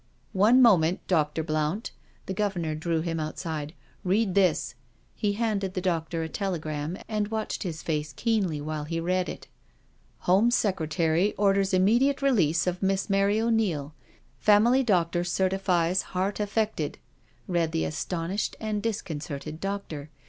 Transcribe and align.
"One 0.47 0.63
moment. 0.63 1.05
Dr. 1.05 1.43
Blount." 1.43 1.91
The 2.25 2.33
Governor 2.33 2.73
drew 2.73 3.01
him 3.01 3.19
outside." 3.19 3.75
Read 4.13 4.33
this." 4.33 4.73
He 5.13 5.33
handed 5.33 5.75
the 5.75 5.79
doctor 5.79 6.23
a 6.23 6.27
telegram^ 6.27 6.99
and 7.07 7.27
watched 7.27 7.61
his 7.61 7.83
face 7.83 8.11
keenly 8.11 8.59
while 8.61 8.85
he 8.85 8.99
read 8.99 9.29
it." 9.29 9.47
Home 10.25 10.49
Secretary 10.49 11.35
orders 11.35 11.71
immediate 11.71 12.23
release 12.23 12.65
of 12.65 12.81
Miss 12.81 13.11
Mary 13.11 13.39
O'Neil. 13.39 13.93
Family 14.39 14.81
doctor 14.81 15.23
certifies 15.23 16.01
heart 16.17 16.39
affected,'* 16.39 16.97
read 17.47 17.71
the 17.71 17.85
astonished 17.85 18.55
and 18.59 18.81
disconcerted 18.81 19.59
doctor. 19.59 20.09